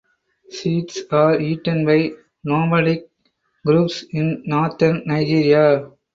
Seeds 0.49 1.03
are 1.11 1.39
eaten 1.39 1.85
by 1.85 2.09
nomadic 2.43 3.07
groups 3.63 4.03
in 4.09 4.41
Northern 4.47 5.03
Nigeria. 5.05 5.91